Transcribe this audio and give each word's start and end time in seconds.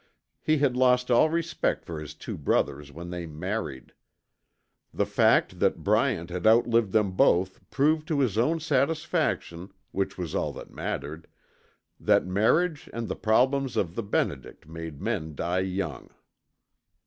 He 0.41 0.57
had 0.57 0.75
lost 0.75 1.11
all 1.11 1.29
respect 1.29 1.85
for 1.85 1.99
his 1.99 2.15
two 2.15 2.35
brothers 2.35 2.91
when 2.91 3.11
they 3.11 3.27
married. 3.27 3.93
The 4.91 5.05
fact 5.05 5.59
that 5.59 5.83
Bryant 5.83 6.31
had 6.31 6.47
outlived 6.47 6.91
them 6.91 7.11
both 7.11 7.59
proved 7.69 8.07
to 8.07 8.19
his 8.19 8.35
own 8.35 8.59
satisfaction, 8.59 9.71
which 9.91 10.17
was 10.17 10.33
all 10.33 10.53
that 10.53 10.71
mattered, 10.73 11.27
that 11.99 12.25
marriage 12.25 12.89
and 12.91 13.07
the 13.07 13.15
problems 13.15 13.77
of 13.77 13.93
the 13.93 14.01
benedict 14.01 14.67
make 14.67 14.99
men 14.99 15.35
die 15.35 15.59
young. 15.59 16.09